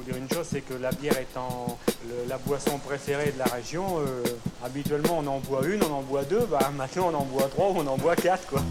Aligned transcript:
faut 0.00 0.10
dire 0.12 0.16
une 0.20 0.28
chose, 0.34 0.46
c'est 0.50 0.60
que 0.62 0.74
la 0.74 0.90
bière 0.92 1.18
étant 1.18 1.78
le- 2.08 2.28
la 2.28 2.38
boisson 2.38 2.78
préférée 2.78 3.32
de 3.32 3.38
la 3.38 3.44
région, 3.44 3.98
euh, 3.98 4.22
habituellement 4.64 5.18
on 5.18 5.26
en 5.26 5.40
boit 5.40 5.66
une, 5.66 5.82
on 5.82 5.92
en 5.94 6.02
boit 6.02 6.22
deux, 6.24 6.46
bah 6.50 6.70
maintenant 6.76 7.10
on 7.12 7.16
en 7.16 7.24
boit 7.24 7.48
trois 7.48 7.68
ou 7.70 7.74
on 7.78 7.86
en 7.86 7.96
boit 7.98 8.16
quatre 8.16 8.46
quoi. 8.46 8.62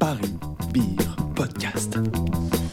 Paris 0.00 0.34
Beer 0.72 1.16
Podcast. 1.34 1.98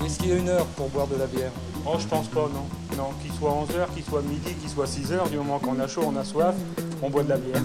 Est-ce 0.06 0.20
qu'il 0.20 0.30
y 0.30 0.32
a 0.34 0.36
une 0.38 0.50
heure 0.50 0.66
pour 0.78 0.90
boire 0.90 1.08
de 1.08 1.16
la 1.18 1.26
bière? 1.28 1.52
Oh 1.86 1.96
je 2.00 2.08
pense 2.08 2.28
pas 2.28 2.42
non. 2.54 2.66
Non, 2.98 3.10
qu'il 3.22 3.34
soit 3.34 3.52
11h, 3.52 3.94
qu'il 3.94 4.04
soit 4.06 4.22
midi, 4.22 4.54
qu'il 4.54 4.70
soit 4.70 4.86
6h, 4.88 5.30
du 5.30 5.38
moment 5.38 5.60
qu'on 5.60 5.78
a 5.80 5.88
chaud, 5.88 6.04
on 6.08 6.16
a 6.16 6.24
soif, 6.24 6.56
on 7.02 7.10
boit 7.10 7.24
de 7.24 7.30
la 7.30 7.38
bière. 7.38 7.62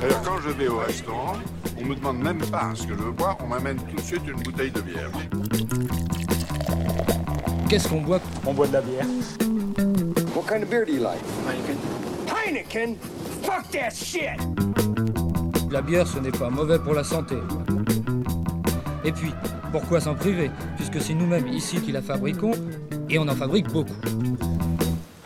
D'ailleurs, 0.00 0.22
quand 0.22 0.38
je 0.44 0.50
vais 0.50 0.68
au 0.68 0.78
restaurant, 0.78 1.32
on 1.80 1.84
me 1.84 1.96
demande 1.96 2.18
même 2.22 2.38
pas 2.46 2.70
ce 2.74 2.84
que 2.86 2.94
je 2.96 3.02
veux 3.02 3.10
boire, 3.10 3.36
on 3.42 3.48
m'amène 3.48 3.78
tout 3.78 3.96
de 3.96 4.00
suite 4.00 4.22
une 4.28 4.40
bouteille 4.40 4.70
de 4.70 4.80
bière. 4.80 5.10
Qu'est-ce 7.68 7.88
qu'on 7.88 8.00
boit 8.00 8.20
On 8.46 8.54
boit 8.54 8.66
de 8.66 8.72
la 8.72 8.80
bière. 8.80 9.04
What 10.34 10.44
kind 10.48 10.62
of 10.62 10.70
beer 10.70 10.84
do 10.86 10.92
you 10.92 11.02
like? 11.02 11.20
Heineken? 12.26 12.96
Fuck 13.42 13.70
that 13.72 13.90
shit! 13.90 14.38
La 15.70 15.82
bière, 15.82 16.06
ce 16.06 16.18
n'est 16.18 16.30
pas 16.30 16.48
mauvais 16.48 16.78
pour 16.78 16.94
la 16.94 17.04
santé. 17.04 17.36
Et 19.04 19.12
puis, 19.12 19.34
pourquoi 19.70 20.00
s'en 20.00 20.14
priver? 20.14 20.50
Puisque 20.76 21.00
c'est 21.00 21.12
nous-mêmes 21.12 21.48
ici 21.48 21.80
qui 21.80 21.92
la 21.92 22.00
fabriquons, 22.00 22.52
et 23.10 23.18
on 23.18 23.28
en 23.28 23.34
fabrique 23.36 23.68
beaucoup. 23.68 23.92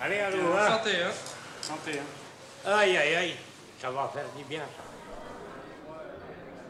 Allez, 0.02 0.18
allô, 0.18 0.38
hein? 0.58 0.78
Santé, 0.78 0.90
hein? 1.04 1.12
Santé, 1.60 1.98
hein 1.98 2.70
Aïe, 2.72 2.96
aïe, 2.96 3.14
aïe, 3.14 3.34
ça 3.80 3.90
va 3.90 4.10
faire 4.12 4.24
du 4.36 4.44
bien 4.44 4.60
ça. 4.60 4.82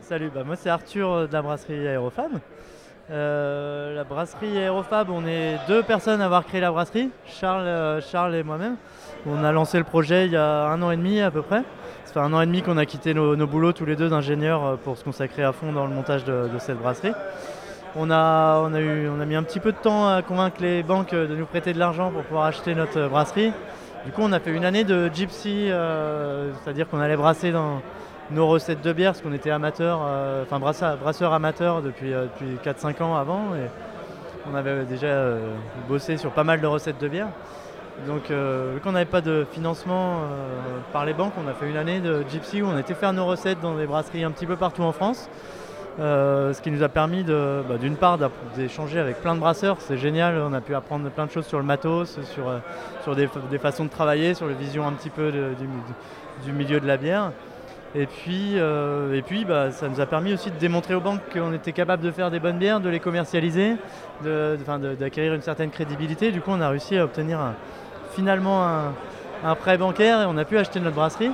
Salut, 0.08 0.30
bah 0.34 0.42
moi 0.44 0.56
c'est 0.56 0.68
Arthur 0.68 1.10
euh, 1.10 1.26
de 1.26 1.32
la 1.32 1.42
brasserie 1.42 1.86
Aérofab. 1.86 2.32
Euh, 3.10 3.94
la 3.96 4.04
brasserie 4.04 4.56
Aérofab, 4.58 5.10
on 5.10 5.26
est 5.26 5.58
deux 5.66 5.82
personnes 5.82 6.20
à 6.20 6.26
avoir 6.26 6.46
créé 6.46 6.60
la 6.60 6.70
brasserie, 6.70 7.10
Charles, 7.26 7.66
euh, 7.66 8.00
Charles 8.00 8.36
et 8.36 8.42
moi-même. 8.44 8.76
On 9.26 9.42
a 9.42 9.50
lancé 9.50 9.78
le 9.78 9.84
projet 9.84 10.26
il 10.26 10.32
y 10.32 10.36
a 10.36 10.66
un 10.66 10.80
an 10.82 10.90
et 10.92 10.96
demi 10.96 11.20
à 11.20 11.30
peu 11.30 11.42
près. 11.42 11.62
Ça 12.04 12.12
fait 12.14 12.20
un 12.20 12.32
an 12.32 12.40
et 12.40 12.46
demi 12.46 12.62
qu'on 12.62 12.76
a 12.76 12.86
quitté 12.86 13.12
nos, 13.12 13.36
boulots 13.46 13.72
tous 13.72 13.84
les 13.84 13.96
deux 13.96 14.08
d'ingénieurs 14.08 14.64
euh, 14.64 14.76
pour 14.76 14.96
se 14.96 15.04
consacrer 15.04 15.42
à 15.42 15.52
fond 15.52 15.72
dans 15.72 15.86
le 15.86 15.92
montage 15.92 16.24
de, 16.24 16.48
de 16.52 16.58
cette 16.58 16.78
brasserie. 16.78 17.12
On 17.96 18.10
a, 18.10 18.70
a 18.72 18.80
eu, 18.80 19.08
on 19.08 19.16
mis 19.26 19.34
un 19.34 19.42
petit 19.42 19.60
peu 19.60 19.72
de 19.72 19.76
temps 19.76 20.08
à 20.08 20.22
convaincre 20.22 20.58
les 20.60 20.82
banques 20.82 21.12
de 21.12 21.34
nous 21.34 21.44
prêter 21.44 21.72
de 21.72 21.78
l'argent 21.78 22.10
pour 22.10 22.22
pouvoir 22.22 22.44
acheter 22.44 22.74
notre 22.74 23.08
brasserie. 23.08 23.52
Du 24.06 24.12
coup, 24.12 24.22
on 24.22 24.32
a 24.32 24.40
fait 24.40 24.52
une 24.52 24.64
année 24.64 24.84
de 24.84 25.10
gypsy, 25.12 25.68
c'est-à-dire 26.64 26.88
qu'on 26.88 27.00
allait 27.00 27.18
brasser 27.18 27.52
dans, 27.52 27.82
nos 28.32 28.48
recettes 28.48 28.82
de 28.82 28.92
bière, 28.92 29.12
parce 29.12 29.22
qu'on 29.22 29.32
était 29.32 29.50
amateurs, 29.50 30.00
euh, 30.06 30.42
enfin 30.42 30.58
brasseurs 30.58 31.32
amateurs 31.32 31.82
depuis, 31.82 32.12
euh, 32.12 32.24
depuis 32.24 32.56
4-5 32.64 33.02
ans 33.02 33.16
avant. 33.16 33.54
Et 33.54 33.68
on 34.50 34.54
avait 34.54 34.84
déjà 34.84 35.06
euh, 35.06 35.38
bossé 35.88 36.16
sur 36.16 36.30
pas 36.32 36.44
mal 36.44 36.60
de 36.60 36.66
recettes 36.66 37.00
de 37.00 37.08
bière. 37.08 37.28
Donc 38.06 38.30
euh, 38.30 38.72
vu 38.74 38.80
qu'on 38.80 38.92
n'avait 38.92 39.04
pas 39.04 39.20
de 39.20 39.46
financement 39.52 40.14
euh, 40.22 40.78
par 40.92 41.04
les 41.04 41.12
banques, 41.12 41.34
on 41.44 41.48
a 41.48 41.52
fait 41.52 41.68
une 41.68 41.76
année 41.76 42.00
de 42.00 42.24
Gypsy 42.28 42.62
où 42.62 42.66
on 42.66 42.78
était 42.78 42.94
faire 42.94 43.12
nos 43.12 43.26
recettes 43.26 43.60
dans 43.60 43.74
des 43.76 43.86
brasseries 43.86 44.24
un 44.24 44.30
petit 44.30 44.46
peu 44.46 44.56
partout 44.56 44.82
en 44.82 44.92
France. 44.92 45.28
Euh, 46.00 46.54
ce 46.54 46.62
qui 46.62 46.70
nous 46.70 46.82
a 46.82 46.88
permis 46.88 47.22
bah, 47.22 47.76
d'une 47.78 47.96
part 47.96 48.16
d'échanger 48.56 48.98
avec 48.98 49.20
plein 49.20 49.34
de 49.34 49.40
brasseurs, 49.40 49.76
c'est 49.80 49.98
génial, 49.98 50.36
on 50.38 50.54
a 50.54 50.62
pu 50.62 50.74
apprendre 50.74 51.08
plein 51.10 51.26
de 51.26 51.30
choses 51.30 51.44
sur 51.44 51.58
le 51.58 51.64
matos, 51.64 52.18
sur, 52.32 52.48
euh, 52.48 53.14
des, 53.14 53.26
fa- 53.26 53.40
des 53.50 53.58
façons 53.58 53.84
de 53.84 53.90
travailler, 53.90 54.32
sur 54.32 54.46
les 54.46 54.54
visions 54.54 54.86
un 54.88 54.92
petit 54.92 55.10
peu 55.10 55.30
du 56.46 56.52
milieu 56.52 56.80
de 56.80 56.86
la 56.86 56.96
bière. 56.96 57.30
Et 57.94 58.06
puis, 58.06 58.52
euh, 58.58 59.14
et 59.14 59.20
puis 59.20 59.44
bah, 59.44 59.70
ça 59.70 59.86
nous 59.88 60.00
a 60.00 60.06
permis 60.06 60.32
aussi 60.32 60.50
de 60.50 60.56
démontrer 60.56 60.94
aux 60.94 61.00
banques 61.00 61.20
qu'on 61.32 61.52
était 61.52 61.72
capable 61.72 62.02
de 62.02 62.10
faire 62.10 62.30
des 62.30 62.40
bonnes 62.40 62.56
bières, 62.56 62.80
de 62.80 62.88
les 62.88 63.00
commercialiser, 63.00 63.76
d'acquérir 64.22 65.34
une 65.34 65.42
certaine 65.42 65.70
crédibilité. 65.70 66.32
Du 66.32 66.40
coup, 66.40 66.50
on 66.52 66.60
a 66.62 66.70
réussi 66.70 66.96
à 66.96 67.04
obtenir 67.04 67.38
finalement 68.14 68.64
un, 69.44 69.54
prêt 69.56 69.76
bancaire 69.76 70.22
et 70.22 70.24
on 70.26 70.38
a 70.38 70.44
pu 70.44 70.56
acheter 70.56 70.80
notre 70.80 70.96
brasserie. 70.96 71.32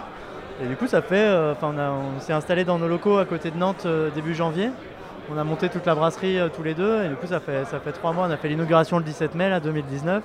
Et 0.61 0.67
du 0.67 0.75
coup, 0.75 0.89
ça 0.89 1.01
fait, 1.03 1.29
euh, 1.29 1.55
on, 1.63 2.21
s'est 2.21 2.33
installé 2.33 2.65
dans 2.65 2.79
nos 2.79 2.89
locaux 2.89 3.19
à 3.19 3.25
côté 3.25 3.53
de 3.53 3.57
Nantes 3.57 3.85
euh, 3.87 4.11
début 4.11 4.35
janvier. 4.35 4.71
On 5.33 5.39
a 5.39 5.45
monté 5.45 5.69
toute 5.69 5.87
la 5.87 5.95
brasserie 5.95 6.41
euh, 6.41 6.49
tous 6.49 6.65
les 6.65 6.75
deux 6.75 7.05
et 7.05 7.09
du 7.09 7.15
coup, 7.15 7.29
ça 7.29 7.39
fait, 7.39 7.65
ça 7.67 7.79
fait 7.79 7.93
trois 7.93 8.13
mois. 8.13 8.27
On 8.27 8.31
a 8.33 8.37
fait 8.37 8.49
l'inauguration 8.49 8.99
le 8.99 9.05
17 9.05 9.37
mai 9.37 9.49
là, 9.49 9.61
2019 9.61 10.25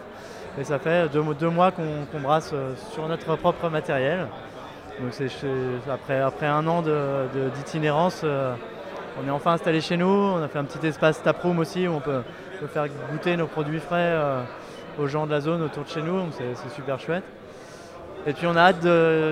et 0.60 0.64
ça 0.64 0.80
fait 0.80 1.08
deux, 1.10 1.22
mo- 1.22 1.36
deux 1.36 1.50
mois 1.50 1.72
qu'on 1.72 2.20
brasse 2.20 2.56
sur 2.92 3.08
notre 3.08 3.36
propre 3.36 3.70
matériel. 3.70 4.26
Donc 5.02 5.12
c'est 5.12 5.28
après, 5.92 6.20
après 6.22 6.46
un 6.46 6.66
an 6.68 6.82
de- 6.82 7.28
de- 7.34 7.50
d'itinérance, 7.56 8.22
euh, 8.24 8.54
on 9.22 9.28
est 9.28 9.32
enfin 9.32 9.54
installé 9.54 9.82
chez 9.82 9.98
nous. 9.98 10.08
On 10.08 10.42
a 10.42 10.48
fait 10.48 10.60
un 10.60 10.64
petit 10.66 10.86
espace 10.86 11.22
taproom 11.22 11.60
aussi 11.60 11.88
où 11.88 11.94
on 11.94 12.00
peut, 12.00 12.22
faire 12.72 12.86
goûter 13.12 13.36
nos 13.36 13.48
produits 13.48 13.80
frais 13.80 13.96
euh, 14.14 14.42
aux 14.98 15.08
gens 15.08 15.26
de 15.26 15.32
la 15.32 15.42
zone 15.42 15.62
autour 15.64 15.84
de 15.84 15.90
chez 15.90 16.02
nous. 16.02 16.18
Donc 16.20 16.32
c'est 16.38 16.76
super 16.76 17.00
chouette. 17.00 17.24
Et 18.26 18.32
puis 18.34 18.48
on 18.48 18.56
a 18.56 18.62
hâte 18.62 18.86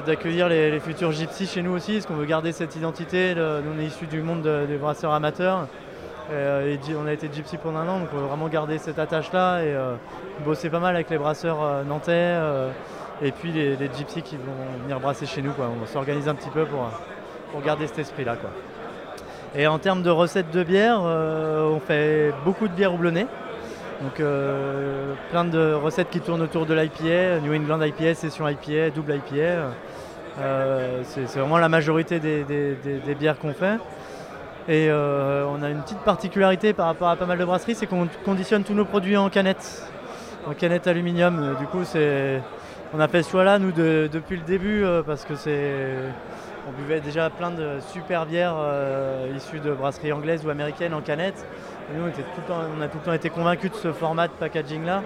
d'accueillir 0.05 0.49
les, 0.49 0.79
futurs 0.81 1.13
gypsies 1.13 1.47
chez 1.47 1.61
nous 1.61 1.71
aussi, 1.71 1.93
parce 1.93 2.07
qu'on 2.07 2.15
veut 2.15 2.25
garder 2.25 2.51
cette 2.51 2.75
identité. 2.75 3.33
On 3.37 3.79
est 3.79 3.85
issus 3.85 4.07
du 4.07 4.21
monde 4.21 4.41
de- 4.41 4.65
des 4.65 4.77
brasseurs 4.77 5.13
amateurs. 5.13 5.67
Euh, 6.31 6.75
on 7.01 7.07
a 7.07 7.13
été 7.13 7.29
gypsy 7.31 7.57
pendant 7.57 7.79
un 7.79 7.87
an, 7.87 7.99
donc 7.99 8.09
on 8.13 8.17
veut 8.17 8.25
vraiment 8.25 8.47
garder 8.47 8.79
cette 8.79 8.99
attache-là 8.99 9.63
et 9.63 9.75
bosser 10.43 10.69
pas 10.69 10.79
mal 10.79 10.95
avec 10.95 11.09
les 11.09 11.17
brasseurs 11.17 11.85
nantais. 11.85 12.37
Et 13.21 13.31
puis 13.31 13.51
les, 13.51 13.77
gypsies 13.95 14.21
qui 14.21 14.35
vont 14.35 14.81
venir 14.83 14.99
brasser 14.99 15.25
chez 15.25 15.41
nous. 15.41 15.51
Quoi. 15.51 15.69
On 15.81 15.85
s'organise 15.85 16.27
un 16.27 16.35
petit 16.35 16.49
peu 16.49 16.65
pour, 16.65 16.89
pour 17.51 17.61
garder 17.61 17.87
cet 17.87 17.99
esprit-là. 17.99 18.35
Quoi. 18.35 18.49
Et 19.55 19.67
en 19.67 19.79
termes 19.79 20.01
de 20.01 20.09
recettes 20.09 20.51
de 20.51 20.63
bière, 20.63 21.01
euh, 21.03 21.69
on 21.69 21.79
fait 21.79 22.33
beaucoup 22.45 22.67
de 22.67 22.73
bière 22.73 22.93
houblonnée. 22.93 23.27
Donc 24.01 24.19
euh, 24.19 25.13
plein 25.29 25.43
de 25.43 25.73
recettes 25.73 26.09
qui 26.09 26.21
tournent 26.21 26.41
autour 26.41 26.65
de 26.65 26.73
l'IPA, 26.73 27.39
New 27.41 27.53
England 27.53 27.81
IPA, 27.83 28.15
session 28.15 28.47
IPA, 28.47 28.89
double 28.95 29.15
IPA. 29.15 29.71
Euh, 30.39 31.01
c'est 31.03 31.25
vraiment 31.37 31.57
la 31.57 31.69
majorité 31.69 32.19
des, 32.19 33.15
bières 33.19 33.37
qu'on 33.37 33.53
fait. 33.53 33.77
Et 34.67 34.89
on 34.91 35.61
a 35.61 35.69
une 35.69 35.81
petite 35.81 35.99
particularité 35.99 36.73
par 36.73 36.87
rapport 36.87 37.09
à 37.09 37.15
pas 37.15 37.25
mal 37.25 37.37
de 37.37 37.45
brasseries, 37.45 37.75
c'est 37.75 37.87
qu'on 37.87 38.07
conditionne 38.25 38.63
tous 38.63 38.73
nos 38.73 38.85
produits 38.85 39.17
en 39.17 39.29
canettes, 39.29 39.83
en 40.47 40.53
canettes 40.53 40.87
aluminium. 40.87 41.55
Du 41.59 41.67
coup, 41.67 41.83
c'est, 41.83 42.41
on 42.93 42.99
a 42.99 43.07
fait 43.07 43.23
ce 43.23 43.31
choix-là 43.31 43.59
nous 43.59 43.71
de- 43.71 44.09
depuis 44.11 44.35
le 44.35 44.43
début 44.43 44.83
euh, 44.83 45.01
parce 45.01 45.23
que 45.23 45.35
c'est, 45.35 45.93
on 46.67 46.71
buvait 46.81 46.99
déjà 46.99 47.29
plein 47.29 47.51
de 47.51 47.79
super 47.91 48.25
bières 48.25 48.55
euh, 48.57 49.31
issues 49.35 49.59
de 49.59 49.71
brasseries 49.71 50.11
anglaises 50.11 50.45
ou 50.45 50.49
américaines 50.49 50.93
en 50.93 51.01
canettes. 51.01 51.45
Et 51.91 51.97
nous, 51.97 52.03
on, 52.03 52.81
a 52.81 52.87
tout 52.87 52.97
le 52.97 53.05
temps 53.05 53.13
été 53.13 53.29
convaincus 53.29 53.71
de 53.71 53.75
ce 53.75 53.91
format 53.93 54.27
de 54.27 54.33
packaging-là. 54.33 55.03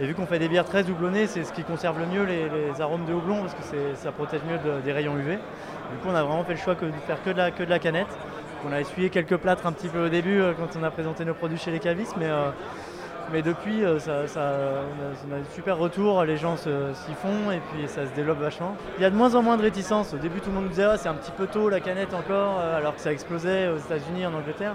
Et 0.00 0.06
vu 0.06 0.14
qu'on 0.14 0.26
fait 0.26 0.38
des 0.38 0.48
bières 0.48 0.64
très 0.64 0.88
houblonnées, 0.88 1.26
c'est 1.26 1.44
ce 1.44 1.52
qui 1.52 1.64
conserve 1.64 1.98
le 1.98 2.06
mieux 2.06 2.24
les, 2.24 2.80
arômes 2.80 3.04
de 3.04 3.12
houblon 3.12 3.40
parce 3.42 3.54
que 3.54 3.60
ça 3.96 4.12
protège 4.12 4.40
mieux 4.48 4.58
de- 4.58 4.80
des 4.80 4.92
rayons 4.92 5.16
UV. 5.16 5.32
Du 5.32 5.98
coup, 6.02 6.08
on 6.08 6.14
a 6.14 6.22
vraiment 6.22 6.44
fait 6.44 6.54
le 6.54 6.58
choix 6.58 6.74
de 6.74 6.90
faire 7.06 7.22
que 7.22 7.30
de 7.30 7.70
la, 7.70 7.78
canette. 7.78 8.06
On 8.66 8.72
a 8.72 8.80
essuyé 8.80 9.10
quelques 9.10 9.36
plâtres 9.36 9.66
un 9.66 9.72
petit 9.72 9.88
peu 9.88 10.06
au 10.06 10.08
début 10.08 10.40
euh, 10.40 10.52
quand 10.58 10.78
on 10.78 10.82
a 10.82 10.90
présenté 10.90 11.24
nos 11.24 11.34
produits 11.34 11.58
chez 11.58 11.70
les 11.70 11.78
cavistes, 11.78 12.14
mais, 12.18 12.28
mais 13.32 13.42
depuis, 13.42 13.84
euh, 13.84 13.98
ça, 13.98 14.26
ça- 14.26 14.52
on, 15.28 15.32
a, 15.32 15.36
un 15.36 15.44
super 15.54 15.76
retour, 15.78 16.24
les 16.24 16.36
gens 16.36 16.56
s'y 16.56 17.14
font 17.14 17.50
et 17.50 17.60
puis 17.70 17.86
ça 17.88 18.06
se 18.06 18.12
développe 18.14 18.38
vachement. 18.40 18.74
Il 18.96 19.02
y 19.02 19.04
a 19.04 19.10
de 19.10 19.16
moins 19.16 19.34
en 19.34 19.42
moins 19.42 19.56
de 19.56 19.62
réticence. 19.62 20.14
Au 20.14 20.18
début, 20.18 20.40
tout 20.40 20.48
le 20.48 20.54
monde 20.54 20.64
nous 20.64 20.70
disait 20.70 20.84
Ah, 20.84 20.96
c'est 20.96 21.08
un 21.08 21.14
petit 21.14 21.32
peu 21.32 21.46
tôt 21.46 21.68
la 21.68 21.80
canette 21.80 22.14
encore, 22.14 22.58
euh, 22.60 22.76
alors 22.78 22.94
que 22.94 23.00
ça 23.00 23.12
explosait 23.12 23.68
aux 23.68 23.78
États-Unis, 23.78 24.26
en 24.26 24.34
Angleterre. 24.34 24.74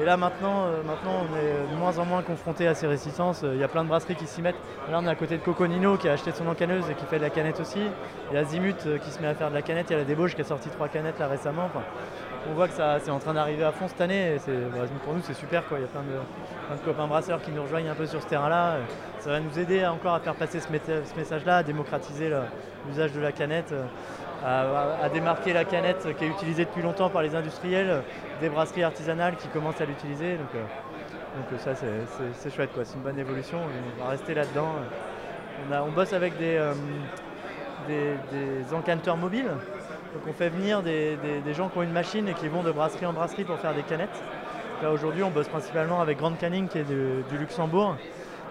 Et 0.00 0.06
là 0.06 0.16
maintenant, 0.16 0.64
euh, 0.64 0.82
maintenant, 0.86 1.26
on 1.30 1.36
est 1.36 1.70
de 1.70 1.76
moins 1.78 1.98
en 1.98 2.06
moins 2.06 2.22
confronté 2.22 2.66
à 2.66 2.74
ces 2.74 2.86
résistances. 2.86 3.42
Il 3.44 3.60
y 3.60 3.64
a 3.64 3.68
plein 3.68 3.84
de 3.84 3.88
brasseries 3.88 4.14
qui 4.14 4.26
s'y 4.26 4.40
mettent. 4.40 4.56
Là, 4.90 4.98
on 5.02 5.06
est 5.06 5.10
à 5.10 5.14
côté 5.14 5.36
de 5.36 5.42
Coconino 5.42 5.98
qui 5.98 6.08
a 6.08 6.12
acheté 6.12 6.32
son 6.32 6.46
encaneuse 6.46 6.84
et 6.90 6.94
qui 6.94 7.04
fait 7.04 7.18
de 7.18 7.22
la 7.22 7.30
canette 7.30 7.60
aussi. 7.60 7.80
Il 8.30 8.34
y 8.34 8.38
a 8.38 8.40
Azimut 8.40 8.76
euh, 8.86 8.96
qui 8.98 9.10
se 9.10 9.20
met 9.20 9.28
à 9.28 9.34
faire 9.34 9.50
de 9.50 9.54
la 9.54 9.60
canette. 9.62 9.86
Il 9.90 9.92
y 9.92 9.96
a 9.96 9.98
la 9.98 10.04
débauche 10.04 10.34
qui 10.34 10.40
a 10.40 10.44
sorti 10.44 10.70
trois 10.70 10.88
canettes 10.88 11.18
là 11.18 11.28
récemment. 11.28 11.68
On 12.50 12.54
voit 12.54 12.68
que 12.68 12.74
ça 12.74 12.98
c'est 13.00 13.10
en 13.10 13.18
train 13.18 13.34
d'arriver 13.34 13.64
à 13.64 13.72
fond 13.72 13.88
cette 13.88 14.00
année. 14.00 14.34
Et 14.34 14.38
bah, 14.72 14.84
pour 15.04 15.14
nous, 15.14 15.22
c'est 15.22 15.34
super. 15.34 15.66
Quoi. 15.66 15.78
Il 15.78 15.82
y 15.82 15.84
a 15.84 15.88
plein 15.88 16.02
de, 16.02 16.84
copains 16.84 17.06
brasseurs 17.06 17.40
qui 17.42 17.50
nous 17.50 17.62
rejoignent 17.62 17.88
un 17.88 17.94
peu 17.94 18.06
sur 18.06 18.22
ce 18.22 18.26
terrain-là. 18.26 18.78
Ça 19.20 19.30
va 19.30 19.40
nous 19.40 19.58
aider 19.58 19.86
encore 19.86 20.14
à 20.14 20.20
faire 20.20 20.34
passer 20.34 20.60
ce, 20.60 20.68
message-là, 21.16 21.58
à 21.58 21.62
démocratiser 21.62 22.30
l'usage 22.86 23.12
de 23.12 23.20
la 23.20 23.32
canette. 23.32 23.72
euh, 23.72 23.84
À, 24.44 25.08
démarquer 25.08 25.52
la 25.52 25.64
canette 25.64 26.16
qui 26.16 26.24
est 26.24 26.28
utilisée 26.28 26.64
depuis 26.64 26.82
longtemps 26.82 27.10
par 27.10 27.22
les 27.22 27.36
industriels, 27.36 28.02
des 28.40 28.48
brasseries 28.48 28.82
artisanales 28.82 29.36
qui 29.36 29.46
commencent 29.48 29.80
à 29.80 29.84
l'utiliser. 29.84 30.36
Donc, 30.36 30.48
euh, 30.56 31.58
ça, 31.58 31.74
c'est, 31.74 32.50
chouette. 32.50 32.70
C'est 32.82 32.94
une 32.94 33.02
bonne 33.02 33.18
évolution. 33.18 33.58
On 34.00 34.04
va 34.04 34.10
rester 34.10 34.34
là-dedans. 34.34 34.74
On, 35.70 35.92
bosse 35.92 36.12
avec 36.12 36.36
des, 36.38 36.58
euh, 36.58 36.74
encanteurs 38.72 39.16
mobiles. 39.16 39.50
Donc 40.14 40.22
on 40.28 40.32
fait 40.32 40.50
venir 40.50 40.82
des, 40.82 41.16
gens 41.54 41.68
qui 41.68 41.78
ont 41.78 41.82
une 41.82 41.92
machine 41.92 42.28
et 42.28 42.34
qui 42.34 42.48
vont 42.48 42.62
de 42.62 42.70
brasserie 42.70 43.06
en 43.06 43.12
brasserie 43.12 43.44
pour 43.44 43.58
faire 43.58 43.74
des 43.74 43.82
canettes. 43.82 44.22
Là 44.82 44.90
aujourd'hui 44.90 45.22
on 45.22 45.30
bosse 45.30 45.48
principalement 45.48 46.00
avec 46.00 46.18
Grand 46.18 46.32
Canning 46.32 46.68
qui 46.68 46.78
est 46.78 46.84
du, 46.84 47.38
Luxembourg. 47.38 47.96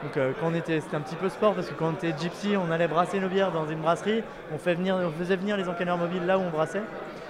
Donc 0.04 0.18
euh, 0.18 0.32
quand 0.40 0.48
on 0.48 0.56
était, 0.56 0.82
c'était 0.82 0.96
un 0.96 1.02
petit 1.02 1.16
peu 1.16 1.30
sport 1.30 1.54
parce 1.54 1.68
que 1.68 1.76
quand 1.76 1.90
on 1.90 1.94
était 1.94 2.14
gypsy, 2.18 2.56
on 2.58 2.72
allait 2.72 2.88
brasser 2.88 3.20
nos 3.20 3.28
bières 3.28 3.52
dans 3.52 3.68
une 3.68 3.82
brasserie, 3.82 4.24
on, 4.52 4.58
faisait 4.58 5.36
venir 5.36 5.58
les 5.58 5.70
encanneurs 5.70 5.98
mobiles 5.98 6.26
là 6.26 6.40
où 6.40 6.42
on 6.42 6.50
brassait. 6.50 6.82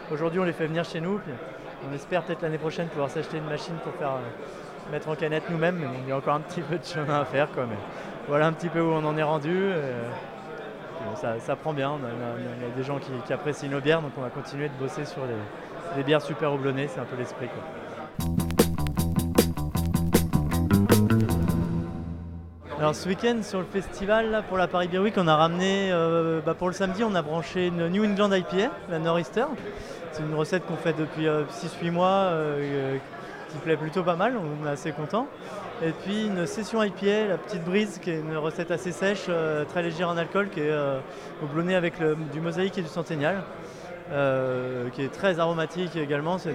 Aujourd'hui 0.10 0.40
on 0.40 0.46
les 0.46 0.54
fait 0.54 0.68
venir 0.68 0.86
chez 0.86 1.02
nous, 1.02 1.20
on 1.90 1.94
espère 1.94 2.24
peut-être 2.24 2.42
l'année 2.42 2.58
prochaine 2.58 2.88
pouvoir 2.88 3.10
s'acheter 3.10 3.38
une 3.38 3.50
machine 3.50 3.76
pour 3.84 3.94
faire 3.96 4.14
euh, 4.14 4.92
mettre 4.92 5.10
en 5.10 5.16
canette 5.16 5.50
nous-mêmes, 5.50 5.86
il 6.04 6.10
y 6.10 6.12
a 6.14 6.18
encore 6.18 6.36
un 6.36 6.40
petit 6.40 6.62
peu 6.62 6.78
de 6.78 6.86
chemin 6.86 7.20
à 7.22 7.26
faire 7.26 7.50
voilà 8.28 8.48
un 8.48 8.54
petit 8.54 8.70
peu 8.70 8.80
où 8.80 8.92
on 8.92 9.04
en 9.04 9.18
est 9.18 9.24
rendu. 9.24 9.50
euh, 9.54 10.10
ça, 11.16 11.40
ça 11.40 11.56
prend 11.56 11.74
bien, 11.74 11.92
on 11.92 12.04
a, 12.04 12.08
a- 12.10 12.76
des 12.76 12.84
gens 12.84 13.00
qui, 13.00 13.34
apprécient 13.34 13.70
nos 13.70 13.82
bières, 13.82 14.02
donc 14.02 14.12
on 14.18 14.22
va 14.22 14.30
continuer 14.30 14.70
de 14.70 14.74
bosser 14.80 15.06
sur 15.06 15.22
des, 15.24 15.96
des 15.98 16.04
bières 16.04 16.22
super 16.22 16.54
houblonnées, 16.54 16.88
c'est 16.88 17.00
un 17.00 17.06
peu 17.06 17.16
l'esprit. 17.18 17.50
Alors 22.80 22.96
ce 22.96 23.08
week-end 23.08 23.38
sur 23.44 23.60
le 23.60 23.66
festival 23.66 24.44
pour 24.50 24.58
la 24.58 24.68
Paris 24.68 24.88
Beer 24.88 25.00
Week, 25.00 25.14
on 25.18 25.28
a 25.28 25.36
ramené 25.36 25.92
euh, 25.92 26.42
bah, 26.44 26.56
pour 26.56 26.68
le 26.68 26.74
samedi, 26.74 27.04
on 27.04 27.14
a 27.14 27.22
branché 27.22 27.68
une 27.68 27.90
New 27.90 28.04
England 28.04 28.32
IPA, 28.34 28.72
la 28.90 28.98
Nor'easter. 29.00 29.46
C'est 30.12 30.24
une 30.24 30.34
recette 30.34 30.66
qu'on 30.66 30.78
fait 30.78 30.94
depuis 30.98 31.28
6-8 31.28 31.92
mois, 31.92 32.08
euh, 32.08 32.58
euh, 32.60 32.98
qui 33.50 33.58
plaît 33.60 33.78
plutôt 33.78 34.02
pas 34.04 34.16
mal, 34.16 34.34
on 34.36 34.66
est 34.66 34.72
assez 34.72 34.92
content. 34.94 35.28
Et 35.84 35.94
puis 36.04 36.28
une 36.28 36.46
session 36.46 36.84
IPA, 36.84 37.28
la 37.28 37.38
petite 37.40 37.64
brise, 37.64 37.98
qui 38.00 38.12
est 38.12 38.20
une 38.20 38.38
recette 38.38 38.70
assez 38.70 38.92
sèche, 38.92 39.26
euh, 39.30 39.66
très 39.66 39.82
légère 39.82 40.10
en 40.10 40.18
alcool, 40.18 40.50
qui 40.50 40.60
est 40.60 40.70
euh, 40.70 41.00
houblonnée 41.42 41.74
avec 41.74 41.96
du 42.32 42.40
mosaïque 42.40 42.78
et 42.78 42.84
du 42.84 42.88
centennial. 42.88 43.44
euh, 44.12 44.90
qui 44.90 45.04
est 45.04 45.12
très 45.12 45.40
aromatique 45.40 45.96
également. 45.96 46.38
C'est 46.38 46.54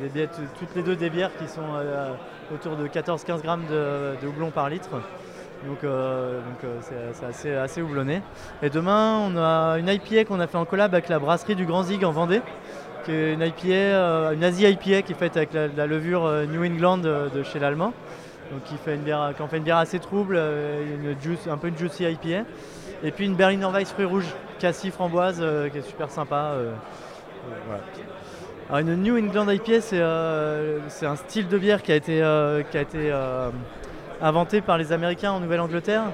toutes 0.58 0.76
les 0.76 0.82
deux 0.82 0.94
des 0.94 1.08
bières 1.08 1.31
qui 1.38 1.49
sont 1.49 1.62
euh, 1.75 2.12
autour 2.55 2.76
de 2.76 2.87
14-15 2.87 3.40
grammes 3.43 3.64
de, 3.70 4.26
houblon 4.26 4.50
par 4.50 4.69
litre. 4.69 4.90
Donc 5.67 5.79
c'est 6.82 7.26
assez, 7.26 7.55
assez 7.55 7.81
houblonné. 7.81 8.20
Et 8.62 8.69
demain, 8.69 9.19
on 9.26 9.37
a 9.38 9.79
une 9.79 9.88
IPA 9.88 10.25
qu'on 10.26 10.38
a 10.38 10.46
fait 10.46 10.58
en 10.58 10.67
collab 10.67 10.93
avec 10.94 11.08
la 11.08 11.19
brasserie 11.19 11.56
du 11.56 11.64
Grand 11.64 11.82
Zig 11.82 12.05
en 12.05 12.12
Vendée, 12.12 12.43
qui 13.06 13.12
est 13.12 13.32
une 13.32 13.40
IPA, 13.40 14.34
une 14.34 14.44
Asie 14.44 14.69
IPA 14.69 15.00
qui 15.02 15.12
est 15.12 15.19
faite 15.19 15.38
avec 15.38 15.55
la, 15.55 15.87
levure 15.87 16.31
New 16.46 16.62
England 16.62 16.99
de 16.99 17.43
chez 17.43 17.58
l'Allemand. 17.58 17.94
Donc 18.52 18.62
qui 18.64 18.76
fait 18.76 18.94
une 18.94 19.02
bière, 19.02 19.32
fait 19.50 19.56
une 19.56 19.64
bière 19.64 19.78
assez 19.78 19.98
trouble, 19.98 20.37
euh, 20.38 21.14
un 21.50 21.56
peu 21.56 21.69
une 21.69 21.76
juicy 21.76 22.04
IPA. 22.04 22.44
Et 23.02 23.10
puis 23.10 23.26
une 23.26 23.34
Berliner 23.34 23.66
Weiss 23.66 23.93
fruits 23.93 24.06
rouges, 24.06 24.32
cassis 24.58 24.90
framboise, 24.90 25.38
euh, 25.40 25.69
qui 25.69 25.78
est 25.78 25.82
super 25.82 26.10
sympa. 26.10 26.52
euh, 26.54 26.72
une 28.78 28.96
New 28.96 29.16
England 29.16 29.48
IPA, 29.50 29.81
c'est 29.81 31.06
un 31.06 31.16
style 31.16 31.48
de 31.48 31.58
bière 31.58 31.82
qui 31.82 31.93
a 31.93 31.96
été, 31.96 32.22
inventé 34.20 34.60
par 34.60 34.78
les 34.78 34.93
Américains 34.93 35.32
en 35.32 35.40
Nouvelle-Angleterre. 35.40 36.04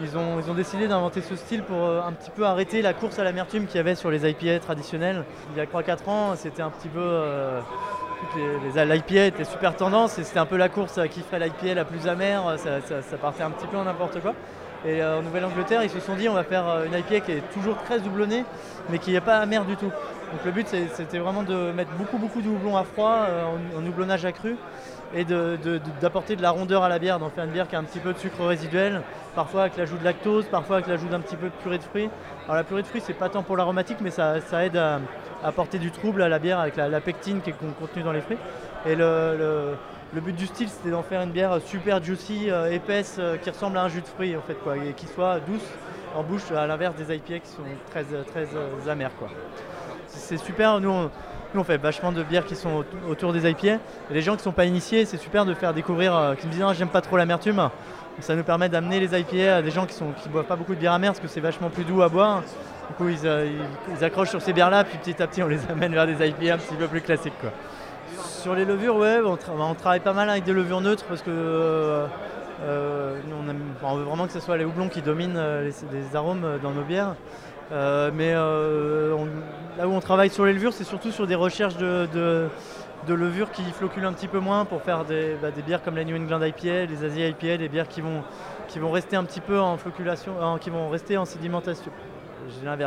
Ils 0.00 0.16
ont, 0.16 0.54
décidé 0.54 0.88
d'inventer 0.88 1.20
ce 1.20 1.36
style 1.36 1.62
pour 1.62 1.86
un 1.86 2.12
petit 2.12 2.30
peu 2.30 2.46
arrêter 2.46 2.80
la 2.80 2.94
course 2.94 3.18
à 3.18 3.24
l'amertume 3.24 3.66
qu'il 3.66 3.76
y 3.76 3.80
avait 3.80 3.94
sur 3.94 4.10
les 4.10 4.26
IPA 4.26 4.60
traditionnels. 4.60 5.24
Il 5.52 5.58
y 5.58 5.60
a 5.60 5.66
3-4 5.66 6.08
ans, 6.08 6.34
c'était 6.36 6.62
un 6.62 6.70
petit 6.70 6.88
peu... 6.88 7.20
les, 8.36 8.84
L'IPA 8.84 9.26
était 9.26 9.44
super 9.44 9.76
tendance 9.76 10.18
et 10.18 10.24
c'était 10.24 10.38
un 10.38 10.46
peu 10.46 10.56
la 10.56 10.68
course 10.68 11.00
qui 11.10 11.20
ferait 11.20 11.38
l'IPA 11.38 11.74
la 11.74 11.84
plus 11.84 12.06
amère, 12.06 12.56
ça 12.58 13.16
partait 13.16 13.42
un 13.42 13.50
petit 13.50 13.66
peu 13.66 13.76
en 13.76 13.84
n'importe 13.84 14.20
quoi. 14.20 14.34
Et 14.84 15.00
euh, 15.00 15.18
en 15.18 15.22
Nouvelle-Angleterre, 15.22 15.84
ils 15.84 15.90
se 15.90 16.00
sont 16.00 16.16
dit 16.16 16.28
on 16.28 16.34
va 16.34 16.42
faire 16.42 16.68
euh, 16.68 16.86
une 16.86 16.94
IPA 16.94 17.20
qui 17.20 17.32
est 17.32 17.52
toujours 17.52 17.76
très 17.84 18.00
doublonnée, 18.00 18.44
mais 18.90 18.98
qui 18.98 19.12
n'est 19.12 19.20
pas 19.20 19.38
amère 19.38 19.64
du 19.64 19.76
tout. 19.76 19.92
Donc 20.32 20.44
le 20.44 20.50
but 20.50 20.66
c'était 20.66 21.18
vraiment 21.18 21.42
de 21.42 21.72
mettre 21.72 21.90
beaucoup 21.92 22.16
beaucoup 22.16 22.40
de 22.40 22.48
houblon 22.48 22.76
à 22.76 22.84
froid 22.84 23.26
euh, 23.28 23.44
en, 23.44 23.78
en 23.78 23.86
houblonnage 23.86 24.24
accru 24.24 24.56
et 25.14 25.24
d'apporter 26.00 26.36
de, 26.36 26.42
la 26.42 26.50
rondeur 26.50 26.82
à 26.82 26.88
la 26.88 26.98
bière, 26.98 27.18
d'en 27.18 27.28
faire 27.28 27.44
une 27.44 27.50
bière 27.50 27.68
qui 27.68 27.76
a 27.76 27.78
un 27.78 27.84
petit 27.84 27.98
peu 27.98 28.12
de 28.12 28.18
sucre 28.18 28.44
résiduel, 28.44 29.02
parfois 29.34 29.62
avec 29.62 29.76
l'ajout 29.76 29.98
de 29.98 30.04
lactose, 30.04 30.46
parfois 30.46 30.76
avec 30.76 30.88
l'ajout 30.88 31.08
d'un 31.08 31.20
petit 31.20 31.36
peu 31.36 31.46
de 31.46 31.54
purée 31.62 31.78
de 31.78 31.82
fruits. 31.82 32.08
Alors 32.44 32.56
la 32.56 32.64
purée 32.64 32.82
de 32.82 32.86
fruits 32.86 33.02
c'est 33.04 33.12
pas 33.12 33.28
tant 33.28 33.42
pour 33.42 33.56
l'aromatique 33.56 33.98
mais 34.00 34.10
ça, 34.10 34.38
aide 34.64 34.76
à, 34.76 35.00
apporter 35.44 35.78
du 35.78 35.90
trouble 35.90 36.22
à 36.22 36.28
la 36.28 36.38
bière 36.38 36.60
avec 36.60 36.76
la, 36.76 37.00
pectine 37.00 37.40
qui 37.40 37.50
est 37.50 37.54
con- 37.54 37.74
contenue 37.78 38.04
dans 38.04 38.12
les 38.12 38.20
fruits. 38.20 38.38
Et 38.86 38.94
le, 38.94 39.76
but 40.14 40.34
du 40.34 40.46
style 40.46 40.68
c'était 40.68 40.90
d'en 40.90 41.02
faire 41.02 41.22
une 41.22 41.32
bière 41.32 41.60
super 41.64 42.02
juicy, 42.02 42.50
euh, 42.50 42.70
épaisse, 42.70 43.16
euh, 43.18 43.36
qui 43.36 43.50
ressemble 43.50 43.76
à 43.76 43.82
un 43.82 43.88
jus 43.88 44.02
de 44.02 44.06
fruits 44.06 44.36
en 44.36 44.42
fait 44.42 44.54
quoi, 44.54 44.76
et 44.76 44.92
qui 44.94 45.06
soit 45.06 45.40
douce 45.40 45.68
en 46.14 46.22
bouche 46.22 46.50
à 46.56 46.66
l'inverse 46.66 46.94
des 46.94 47.14
IPA 47.14 47.38
qui 47.40 47.48
sont 47.48 47.62
très, 47.90 48.04
très 48.04 48.90
amères 48.90 49.14
quoi. 49.18 49.28
C'est 50.14 50.36
super, 50.36 50.80
nous 50.80 50.90
on, 50.90 51.10
nous, 51.54 51.64
fait 51.64 51.76
vachement 51.78 52.12
de 52.12 52.22
bières 52.22 52.44
qui 52.46 52.56
sont 52.56 52.84
au- 53.06 53.10
autour 53.10 53.32
des 53.32 53.48
IPA. 53.50 53.74
Et 53.74 53.78
les 54.10 54.22
gens 54.22 54.32
qui 54.32 54.38
ne 54.38 54.42
sont 54.44 54.52
pas 54.52 54.64
initiés, 54.64 55.04
c'est 55.04 55.16
super 55.16 55.44
de 55.44 55.54
faire 55.54 55.74
découvrir, 55.74 56.16
euh, 56.16 56.34
qui 56.34 56.46
me 56.46 56.52
disent 56.52 56.64
Ah, 56.66 56.72
j'aime 56.74 56.88
pas 56.88 57.00
trop 57.00 57.16
l'amertume. 57.16 57.68
Ça 58.20 58.34
nous 58.34 58.44
permet 58.44 58.68
d'amener 58.68 59.00
les 59.00 59.18
IPA 59.18 59.56
à 59.56 59.62
des 59.62 59.70
gens 59.70 59.86
qui 59.86 60.02
ne 60.02 60.32
boivent 60.32 60.44
pas 60.44 60.56
beaucoup 60.56 60.74
de 60.74 60.80
bière 60.80 60.92
amère 60.92 61.12
parce 61.12 61.20
que 61.20 61.28
c'est 61.28 61.40
vachement 61.40 61.70
plus 61.70 61.84
doux 61.84 62.02
à 62.02 62.08
boire. 62.08 62.42
Du 62.88 62.94
coup, 62.96 63.08
ils, 63.08 63.26
euh, 63.26 63.48
accrochent 64.02 64.28
sur 64.30 64.42
ces 64.42 64.52
bières-là, 64.52 64.84
puis 64.84 64.98
petit 64.98 65.22
à 65.22 65.26
petit, 65.26 65.42
on 65.42 65.48
les 65.48 65.58
amène 65.70 65.92
vers 65.94 66.06
des 66.06 66.26
IPA 66.28 66.54
un 66.54 66.58
petit 66.58 66.74
peu 66.74 66.86
plus 66.88 67.00
classiques. 67.00 67.32
Sur 68.18 68.54
les 68.54 68.64
levures, 68.66 68.96
on, 68.96 69.34
tra- 69.36 69.52
on 69.58 69.74
travaille 69.74 70.00
pas 70.00 70.12
mal 70.12 70.28
avec 70.28 70.44
des 70.44 70.52
levures 70.52 70.80
neutres 70.82 71.04
parce 71.08 71.22
que 71.22 71.30
euh, 71.30 73.16
nous, 73.28 73.36
on, 73.82 73.94
veut 73.96 74.04
vraiment 74.04 74.26
que 74.26 74.32
ce 74.32 74.40
soit 74.40 74.56
les 74.58 74.64
houblons 74.64 74.88
qui 74.88 75.00
dominent 75.00 75.40
les, 75.64 76.16
arômes 76.16 76.58
dans 76.62 76.70
nos 76.70 76.82
bières. 76.82 77.14
Euh, 77.72 78.10
mais 78.12 78.32
euh, 78.34 79.16
là 79.78 79.88
où 79.88 79.92
on 79.92 80.00
travaille 80.00 80.28
sur 80.28 80.44
les 80.44 80.52
levures, 80.52 80.74
c'est 80.74 80.84
surtout 80.84 81.10
sur 81.10 81.26
des 81.26 81.34
recherches 81.34 81.78
de, 81.78 82.50
levures 83.08 83.50
qui 83.50 83.62
flocculent 83.72 84.04
un 84.04 84.12
petit 84.12 84.28
peu 84.28 84.40
moins 84.40 84.66
pour 84.66 84.82
faire 84.82 85.04
des, 85.04 85.36
bah, 85.40 85.48
bières 85.66 85.82
comme 85.82 85.96
la 85.96 86.04
New 86.04 86.16
England 86.16 86.42
IPA, 86.42 86.86
les 86.86 87.04
Asie 87.04 87.22
IPA, 87.22 87.56
des 87.56 87.68
bières 87.68 87.88
qui 87.88 88.02
vont, 88.02 88.22
qui 88.68 88.78
vont 88.78 88.90
rester 88.90 89.16
un 89.16 89.24
petit 89.24 89.40
peu 89.40 89.58
en 89.58 89.78
qui 90.58 90.70
vont 90.70 90.90
rester 90.90 91.16
en 91.16 91.24
sédimentation, 91.24 91.90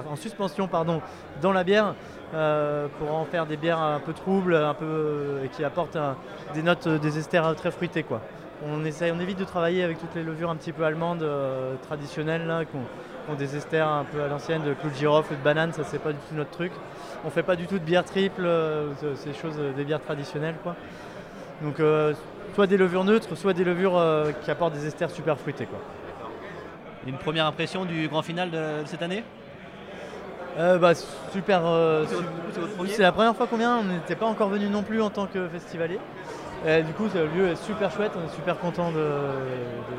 en 0.08 0.16
suspension 0.16 0.68
pardon, 0.68 1.02
dans 1.42 1.52
la 1.52 1.64
bière 1.64 1.96
euh, 2.36 2.88
pour 3.00 3.12
en 3.16 3.26
faire 3.26 3.48
des 3.48 3.58
bières 3.58 3.82
un 3.82 4.00
peu 4.00 4.14
troubles, 4.14 4.56
un 4.56 4.76
peu 4.76 5.40
et 5.44 5.48
qui 5.48 5.64
apportent 5.64 5.98
des 6.54 6.62
notes, 6.62 6.88
des 6.88 7.18
esters 7.18 7.56
très 7.56 7.72
fruités 7.72 8.04
quoi. 8.04 8.22
On, 8.66 8.86
essaye, 8.86 9.12
on 9.12 9.20
évite 9.20 9.40
de 9.40 9.44
travailler 9.44 9.84
avec 9.84 10.00
toutes 10.00 10.16
les 10.16 10.24
levures 10.24 10.50
un 10.50 10.56
petit 10.56 10.72
peu 10.72 10.86
allemandes 10.86 11.28
traditionnelles 11.82 12.46
là, 12.46 12.64
qui 13.26 13.32
ont, 13.32 13.36
des 13.36 13.56
esters 13.56 13.88
un 13.88 14.04
peu 14.04 14.22
à 14.22 14.28
l'ancienne, 14.28 14.64
de 14.64 14.74
clou 14.74 14.90
de 14.90 14.96
girofle 14.96 15.34
ou 15.34 15.36
de 15.38 15.42
banane, 15.44 15.74
ça 15.74 15.84
c'est 15.84 16.00
pas 16.00 16.12
du 16.12 16.20
tout 16.30 16.36
notre 16.36 16.52
truc. 16.52 16.72
On 17.26 17.30
fait 17.30 17.44
pas 17.44 17.56
du 17.56 17.66
tout 17.68 17.80
de 17.80 17.84
bière 17.84 18.04
triple, 18.06 18.44
euh, 18.46 18.94
ce- 19.02 19.16
ces 19.16 19.34
choses, 19.34 19.56
euh, 19.60 19.74
des 19.74 19.84
bières 19.84 20.02
traditionnelles 20.02 20.56
quoi. 20.64 20.76
Donc 21.62 21.80
euh, 21.80 22.14
soit 22.54 22.68
des 22.68 22.78
levures 22.78 23.04
neutres, 23.04 23.36
soit 23.36 23.54
des 23.54 23.64
levures 23.64 23.98
euh, 23.98 24.32
qui 24.44 24.52
apportent 24.52 24.74
des 24.74 24.86
esters 24.88 25.10
super 25.10 25.38
fruités 25.38 25.66
quoi. 25.66 25.80
Une 27.08 27.18
première 27.18 27.46
impression 27.46 27.86
du 27.86 28.08
grand 28.08 28.22
final 28.24 28.50
de 28.52 28.62
cette 28.86 29.02
année? 29.02 29.24
Bah, 30.58 30.94
super. 31.34 31.62
C'est 32.88 33.02
la 33.02 33.12
première 33.12 33.36
fois 33.36 33.46
qu'on 33.46 33.58
vient. 33.58 33.78
On 33.80 33.84
n'était 33.84 34.16
pas 34.16 34.26
encore 34.26 34.48
venu 34.50 34.68
non 34.70 34.84
plus 34.84 35.02
en 35.02 35.10
tant 35.10 35.26
que 35.28 35.48
festivalier. 35.50 36.00
Et 36.66 36.82
du 36.82 36.94
coup, 36.94 37.08
le 37.14 37.28
lieu 37.28 37.50
est 37.50 37.58
super 37.58 37.92
chouette. 37.92 38.14
On 38.16 38.26
est 38.26 38.34
super 38.34 38.58
content 38.58 38.92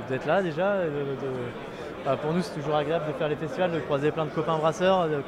d'être 0.08 0.26
là 0.26 0.42
déjà. 0.42 0.82
et 0.82 0.86
de- 0.86 0.90
de- 0.90 1.85
bah, 2.06 2.16
pour 2.16 2.32
nous, 2.32 2.40
c'est 2.40 2.54
toujours 2.54 2.76
agréable 2.76 3.06
de 3.08 3.12
faire 3.14 3.28
les 3.28 3.34
festivals, 3.34 3.72
de 3.72 3.80
croiser 3.80 4.12
plein 4.12 4.24
de 4.26 4.30
copains 4.30 4.56
brasseurs, 4.58 5.08
de, 5.08 5.20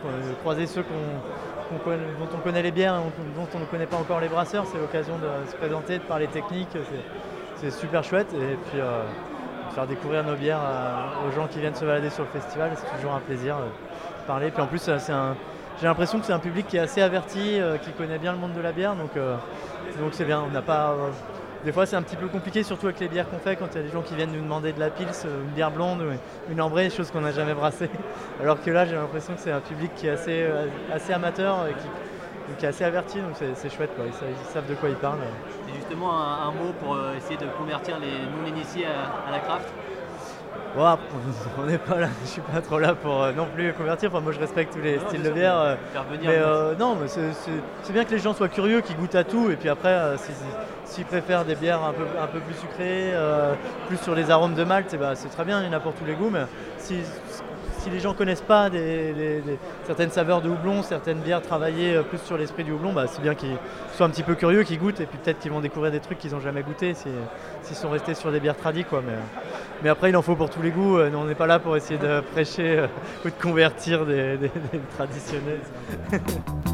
croiser 0.43 0.67
ceux 0.67 0.83
dont 0.83 2.29
on 2.35 2.39
connaît 2.39 2.63
les 2.63 2.71
bières, 2.71 2.95
et 2.95 3.37
dont 3.37 3.49
on 3.53 3.59
ne 3.59 3.65
connaît 3.65 3.87
pas 3.87 3.97
encore 3.97 4.21
les 4.21 4.29
brasseurs. 4.29 4.65
C'est 4.71 4.79
l'occasion 4.79 5.15
de 5.19 5.51
se 5.51 5.57
présenter, 5.57 5.99
de 5.99 6.05
parler 6.05 6.29
technique. 6.29 6.69
C'est- 7.57 7.71
super 7.73 8.05
chouette. 8.05 8.33
Et 8.35 8.55
puis, 8.71 8.79
euh, 8.81 9.03
faire 9.75 9.89
découvrir 9.89 10.23
nos 10.23 10.37
bières 10.37 10.61
à- 10.61 11.27
aux 11.27 11.33
gens 11.33 11.49
qui 11.49 11.59
viennent 11.59 11.75
se 11.75 11.85
balader 11.85 12.11
sur 12.11 12.23
le 12.23 12.29
festival, 12.41 12.71
c'est 12.77 12.97
toujours 12.97 13.13
un 13.15 13.19
plaisir 13.21 13.57
euh, 13.57 13.65
de 14.23 14.27
parler. 14.29 14.53
Puis 14.53 14.63
en 14.63 14.67
plus, 14.69 14.89
euh, 14.89 14.97
j'ai 15.81 15.87
l'impression 15.89 16.21
que 16.21 16.27
c'est 16.27 16.33
un 16.33 16.39
public 16.39 16.69
qui 16.69 16.77
est 16.77 16.81
assez 16.81 17.03
averti, 17.03 17.61
euh, 17.61 17.77
qui 17.79 17.91
connaît 17.91 18.19
bien 18.19 18.31
le 18.31 18.39
monde 18.39 18.53
de 18.53 18.61
la 18.61 18.71
bière, 18.71 18.95
donc 18.95 19.11
euh, 19.17 19.35
donc 20.01 20.11
c'est 20.13 20.25
bien. 20.25 20.41
On 20.49 20.53
n'a 20.53 20.63
pas, 20.63 20.91
euh, 20.93 21.11
des 21.65 21.73
fois, 21.73 21.87
c'est 21.87 21.97
un 21.97 22.03
petit 22.03 22.17
peu 22.17 22.29
compliqué, 22.29 22.63
surtout 22.63 22.87
avec 22.87 23.01
les 23.01 23.09
bières 23.09 23.29
qu'on 23.29 23.39
fait, 23.39 23.57
quand 23.57 23.67
il 23.73 23.77
y 23.77 23.81
a 23.81 23.83
des 23.83 23.93
gens 23.93 24.03
qui 24.03 24.15
viennent 24.15 24.33
nous 24.33 24.43
demander 24.43 24.73
de 24.73 24.79
la 24.79 24.91
pils, 24.91 25.07
euh, 25.25 25.43
une 25.43 25.51
bière 25.51 25.71
blonde, 25.71 26.03
une 26.51 26.61
ambrée, 26.61 26.89
chose 26.91 27.11
qu'on 27.11 27.21
n'a 27.21 27.33
jamais 27.33 27.55
brassée. 27.55 27.91
Alors 28.41 28.63
que 28.63 28.71
là, 28.71 28.87
j'ai 28.87 28.95
l'impression 28.95 29.35
que 29.35 29.41
c'est 29.41 29.51
un 29.51 29.61
public 29.61 29.91
qui 29.97 30.07
est 30.07 30.11
assez, 30.11 30.43
euh, 30.43 30.67
amateur 31.13 31.67
et 31.67 31.73
qui, 32.59 32.65
est 32.65 32.69
assez 32.69 32.85
averti, 32.85 33.19
donc 33.21 33.33
c'est, 33.35 33.55
c'est 33.57 33.71
chouette. 33.71 33.91
Quoi. 33.97 34.07
Ils, 34.07 34.13
sa- 34.13 34.27
ils 34.27 34.53
savent 34.53 34.69
de 34.69 34.75
quoi 34.75 34.89
ils 34.89 34.95
parlent. 34.97 35.19
Et 35.69 35.75
justement, 35.75 36.13
un, 36.13 36.51
mot 36.53 36.73
pour 36.81 36.95
euh, 36.95 37.15
essayer 37.17 37.37
de 37.37 37.47
convertir 37.59 37.99
les 37.99 38.27
non-initiés 38.41 38.87
à 38.87 39.31
la 39.31 39.41
craft? 39.41 39.69
Bon, 40.77 40.85
après, 40.85 41.05
on 41.59 41.67
n'est 41.67 41.79
pas 41.79 41.99
là, 41.99 42.09
je 42.25 42.29
suis 42.29 42.41
pas 42.41 42.61
trop 42.61 42.79
là 42.79 42.95
pour 42.95 43.23
euh, 43.23 43.33
non 43.33 43.47
plus 43.55 43.73
convertir. 43.73 44.11
Enfin, 44.13 44.21
moi, 44.21 44.33
je 44.33 44.39
respecte 44.41 44.73
tous 44.75 44.81
les 44.83 44.97
Non, 44.97 45.07
styles 45.09 45.23
de 45.23 45.31
bière. 45.31 45.59
euh, 45.59 45.75
mais 46.23 46.29
euh, 46.39 46.75
non, 46.79 46.97
mais 47.01 47.09
c'est, 47.09 47.93
bien 47.93 48.05
que 48.05 48.11
les 48.11 48.19
gens 48.19 48.35
soient 48.35 48.49
curieux, 48.49 48.81
qu'ils 48.81 48.97
goûtent 48.97 49.15
à 49.15 49.25
tout. 49.25 49.51
Et 49.51 49.57
puis 49.57 49.69
après, 49.69 49.89
euh, 49.89 50.17
si- 50.17 50.33
si- 50.33 50.95
s'ils 50.95 51.05
préfèrent 51.05 51.45
des 51.45 51.55
bières 51.55 51.83
un 51.83 51.93
peu, 51.93 52.05
un 52.23 52.27
peu 52.27 52.39
plus 52.41 52.55
sucrées, 52.55 53.11
euh, 53.15 53.55
plus 53.89 53.97
sur 53.99 54.15
les 54.15 54.31
arômes 54.31 54.55
de 54.55 54.65
malt, 54.65 54.89
eh 54.93 54.97
ben, 54.97 55.15
c'est 55.15 55.29
très 55.29 55.45
bien, 55.45 55.61
il 55.63 55.67
y 55.67 55.69
en 55.69 55.73
a 55.77 55.81
pour 55.81 55.93
tous 55.95 56.05
les 56.05 56.15
goûts. 56.15 56.31
Mais 56.31 56.45
si, 56.79 56.99
si 57.79 57.91
les 57.91 58.01
gens 58.01 58.13
connaissent 58.15 58.41
pas 58.43 58.69
des, 58.71 59.13
des- 59.13 59.41
des- 59.41 59.59
certaines 59.85 60.11
saveurs 60.11 60.41
de 60.43 60.49
houblon, 60.49 60.83
certaines 60.83 61.19
bières 61.21 61.43
travaillées 61.43 61.97
euh, 61.97 62.03
plus 62.03 62.19
sur 62.19 62.37
l'esprit 62.37 62.65
du 62.65 62.73
houblon, 62.73 62.93
bah, 62.93 63.05
c'est 63.07 63.23
bien 63.23 63.35
qu'ils 63.35 63.57
soient 63.95 64.07
un 64.07 64.11
petit 64.11 64.23
peu 64.23 64.35
curieux, 64.35 64.63
qu'ils 64.65 64.79
goûtent. 64.79 65.01
Et 65.01 65.07
puis 65.07 65.19
peut-être 65.19 65.39
qu'ils 65.41 65.53
vont 65.53 65.61
découvrir 65.61 65.93
des 65.93 66.01
trucs 66.01 66.19
qu'ils 66.19 66.33
n'ont 66.33 66.41
jamais 66.41 66.63
goûté 66.63 66.95
si- 66.95 67.09
s'ils 67.63 67.77
sont 67.77 67.91
restés 67.91 68.15
sur 68.15 68.31
des 68.33 68.41
bières 68.41 68.57
tradies. 68.57 68.85
Quoi. 68.85 69.03
Mais, 69.07 69.13
mais 69.83 69.89
après, 69.89 70.11
il 70.11 70.17
en 70.17 70.23
faut 70.23 70.35
pour 70.37 70.51
tous 70.51 70.63
les 70.63 70.71
goûts. 70.71 70.99
euh, 70.99 71.11
nous, 71.11 71.19
on 71.19 71.25
n'est 71.25 71.35
pas 71.35 71.47
là 71.47 71.59
pour 71.59 71.77
essayer 71.77 71.99
de 71.99 72.21
prêcher 72.33 72.79
euh, 72.79 72.87
ou 73.25 73.29
de 73.29 73.35
convertir 73.41 74.05
des, 74.07 74.37
des- 74.37 74.49
des 74.73 74.81
traditionnels. 74.97 75.61